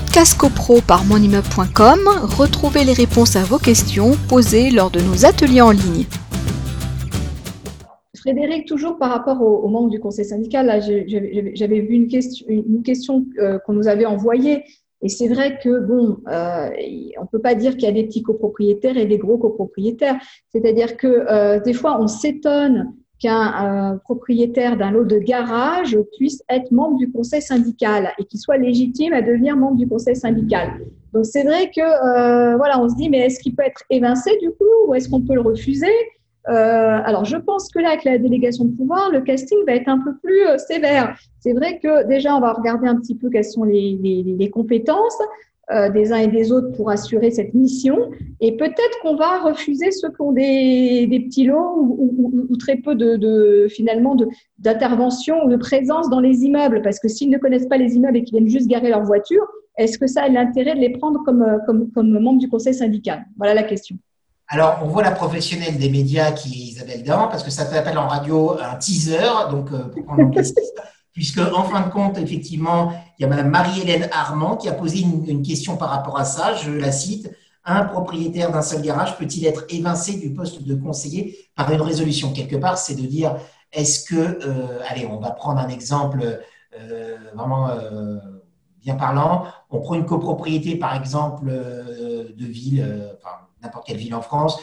[0.00, 2.00] podcast copro par monimmeuble.com,
[2.38, 6.04] retrouvez les réponses à vos questions posées lors de nos ateliers en ligne.
[8.14, 10.82] Frédéric, toujours par rapport aux membres du conseil syndical,
[11.54, 14.64] j'avais vu une question, euh, qu'on nous avait envoyée.
[15.00, 16.68] Et c'est vrai que, bon, euh,
[17.16, 20.18] on ne peut pas dire qu'il y a des petits copropriétaires et des gros copropriétaires.
[20.52, 26.70] C'est-à-dire que euh, des fois, on s'étonne qu'un propriétaire d'un lot de garage puisse être
[26.70, 30.80] membre du conseil syndical et qu'il soit légitime à devenir membre du conseil syndical.
[31.12, 34.36] Donc c'est vrai que euh, voilà, on se dit mais est-ce qu'il peut être évincé
[34.42, 35.86] du coup ou est-ce qu'on peut le refuser?
[36.48, 39.88] Euh, Alors je pense que là avec la délégation de pouvoir, le casting va être
[39.88, 41.18] un peu plus euh, sévère.
[41.40, 45.18] C'est vrai que déjà on va regarder un petit peu quelles sont les compétences.
[45.72, 47.98] Euh, des uns et des autres pour assurer cette mission.
[48.40, 52.76] Et peut-être qu'on va refuser ceux qui ont des, des petits lots ou, ou, très
[52.76, 54.16] peu de, de finalement
[54.60, 56.82] d'intervention ou de présence dans les immeubles.
[56.82, 59.42] Parce que s'ils ne connaissent pas les immeubles et qu'ils viennent juste garer leur voiture,
[59.76, 63.24] est-ce que ça a l'intérêt de les prendre comme, comme, comme membres du conseil syndical?
[63.36, 63.96] Voilà la question.
[64.46, 67.98] Alors, on voit la professionnelle des médias qui est Isabelle Dahan, parce que ça s'appelle
[67.98, 70.30] en radio un teaser, donc euh, pour prendre
[71.16, 75.00] puisque en fin de compte, effectivement, il y a Madame Marie-Hélène Armand qui a posé
[75.00, 76.54] une, question par rapport à ça.
[76.54, 77.34] Je la cite.
[77.64, 82.34] Un propriétaire d'un seul garage peut-il être évincé du poste de conseiller par une résolution?
[82.34, 83.36] Quelque part, c'est de dire
[83.72, 86.20] est-ce que, euh, allez, on va prendre un exemple
[86.78, 88.18] euh, vraiment euh,
[88.82, 89.46] bien parlant.
[89.70, 94.60] On prend une copropriété, par exemple, de ville, enfin, n'importe quelle ville en France,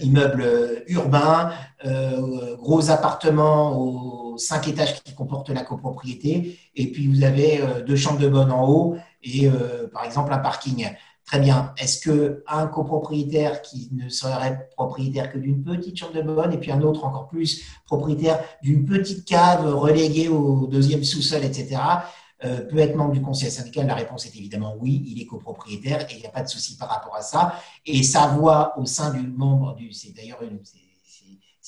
[0.00, 0.44] immeuble
[0.88, 1.50] urbain,
[2.58, 7.96] gros appartements au cinq étages qui comportent la copropriété, et puis vous avez euh, deux
[7.96, 10.88] chambres de bonne en haut et euh, par exemple un parking.
[11.26, 11.72] Très bien.
[11.78, 16.58] Est-ce que un copropriétaire qui ne serait propriétaire que d'une petite chambre de bonne et
[16.58, 21.80] puis un autre encore plus propriétaire d'une petite cave reléguée au deuxième sous-sol, etc.,
[22.44, 26.02] euh, peut être membre du conseil syndical La réponse est évidemment oui, il est copropriétaire
[26.10, 27.54] et il n'y a pas de souci par rapport à ça.
[27.86, 30.60] Et sa voix au sein du membre du, c'est d'ailleurs une,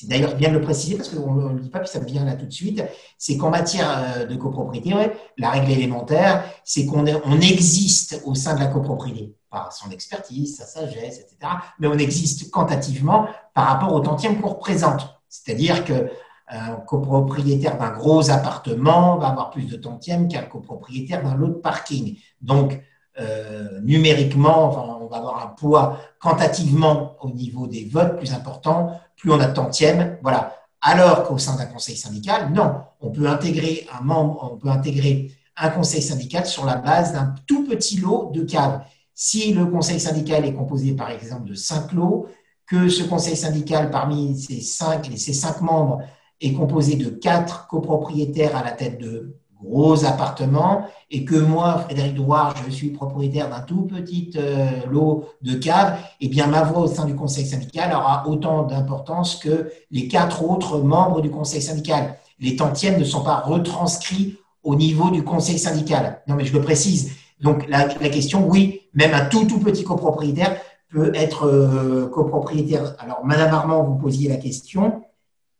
[0.00, 2.06] c'est d'ailleurs bien de le préciser parce qu'on ne le dit pas, puis ça me
[2.06, 2.82] vient là tout de suite,
[3.18, 4.94] c'est qu'en matière euh, de copropriété,
[5.36, 10.56] la règle élémentaire, c'est qu'on on existe au sein de la copropriété par son expertise,
[10.56, 11.52] sa sagesse, etc.
[11.80, 15.20] Mais on existe quantitativement par rapport au tantième qu'on représente.
[15.28, 16.10] C'est-à-dire que
[16.50, 21.54] un copropriétaire d'un gros appartement va avoir plus de tantième qu'un copropriétaire d'un lot de
[21.54, 22.16] parking.
[22.40, 22.80] Donc,
[23.20, 29.30] euh, numériquement, on va avoir un poids quantitativement au niveau des votes plus important plus
[29.30, 30.56] on a de tantièmes, voilà.
[30.80, 35.30] Alors qu'au sein d'un conseil syndical, non, on peut intégrer un membre, on peut intégrer
[35.58, 38.80] un conseil syndical sur la base d'un tout petit lot de caves.
[39.14, 42.28] Si le conseil syndical est composé par exemple de cinq lots,
[42.66, 46.00] que ce conseil syndical parmi cinq, ces cinq membres
[46.40, 52.14] est composé de quatre copropriétaires à la tête de gros appartements et que moi, Frédéric
[52.14, 56.82] Drouard, je suis propriétaire d'un tout petit euh, lot de caves, eh bien, ma voix
[56.82, 61.60] au sein du conseil syndical aura autant d'importance que les quatre autres membres du conseil
[61.60, 62.16] syndical.
[62.38, 66.22] Les tantièmes ne sont pas retranscrits au niveau du conseil syndical.
[66.26, 67.12] Non, mais je le précise.
[67.40, 70.56] Donc, la, question, oui, même un tout, tout petit copropriétaire
[70.90, 72.94] peut être euh, copropriétaire.
[72.98, 75.02] Alors, Madame Armand, vous posiez la question.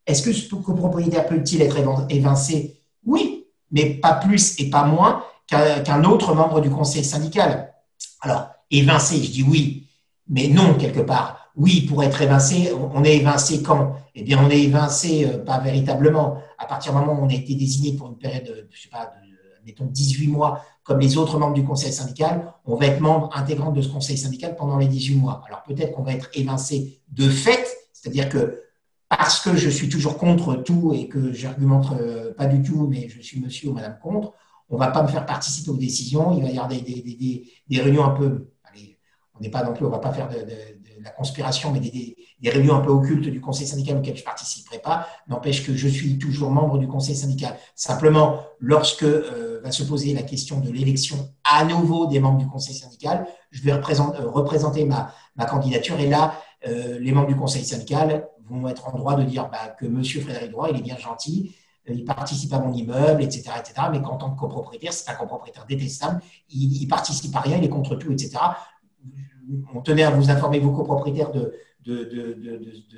[0.07, 1.77] Est-ce que ce copropriétaire peut-il être
[2.09, 2.83] évincé?
[3.05, 7.75] Oui, mais pas plus et pas moins qu'un autre membre du conseil syndical.
[8.21, 9.89] Alors, évincé, je dis oui,
[10.29, 11.51] mais non quelque part.
[11.57, 13.97] Oui, pour être évincé, on est évincé quand?
[14.15, 16.39] Eh bien, on est évincé euh, pas véritablement.
[16.59, 18.89] À partir du moment où on a été désigné pour une période, de, je sais
[18.89, 19.11] pas,
[19.65, 23.71] mettons 18 mois, comme les autres membres du conseil syndical, on va être membre intégrant
[23.73, 25.43] de ce conseil syndical pendant les 18 mois.
[25.47, 28.63] Alors peut-être qu'on va être évincé de fait, c'est-à-dire que
[29.11, 33.09] parce que je suis toujours contre tout et que j'argumente euh, pas du tout, mais
[33.09, 34.33] je suis monsieur ou madame contre,
[34.69, 36.37] on va pas me faire participer aux décisions.
[36.37, 38.99] Il va y avoir des, des, des, des réunions un peu, allez,
[39.35, 42.17] on n'est pas non plus, on va pas faire de, de, la conspiration, mais des,
[42.45, 45.09] réunions un peu occultes du conseil syndical auxquelles je participerai pas.
[45.27, 47.57] N'empêche que je suis toujours membre du conseil syndical.
[47.75, 52.47] Simplement, lorsque euh, va se poser la question de l'élection à nouveau des membres du
[52.47, 57.37] conseil syndical, je vais représenter, euh, représenter ma, ma candidature et là, les membres du
[57.37, 60.83] conseil syndical vont être en droit de dire bah, que Monsieur Frédéric Droit, il est
[60.83, 61.55] bien gentil,
[61.89, 63.89] euh, il participe à mon immeuble, etc., etc.
[63.93, 66.21] Mais qu'en tant que copropriétaire, c'est un copropriétaire détestable,
[66.51, 68.37] il, participe à rien, il est contre tout, etc.
[69.75, 71.55] On tenait à vous informer, vos copropriétaires, de,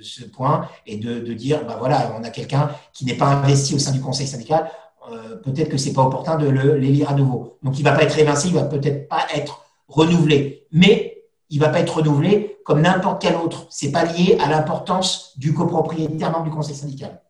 [0.02, 3.78] ce point et de, dire, bah voilà, on a quelqu'un qui n'est pas investi au
[3.78, 4.68] sein du conseil syndical,
[5.10, 7.58] euh, peut-être que c'est pas opportun de l'élire à nouveau.
[7.62, 10.66] Donc, il va pas être évincé, il va peut-être pas être renouvelé.
[10.72, 11.11] Mais
[11.52, 13.66] il ne va pas être renouvelé comme n'importe quel autre.
[13.68, 17.20] Ce n'est pas lié à l'importance du copropriétaire membre du conseil syndical.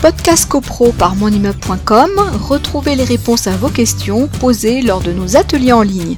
[0.00, 2.10] Podcast CoPro par monimmeuble.com,
[2.48, 6.16] retrouvez les réponses à vos questions posées lors de nos ateliers en ligne.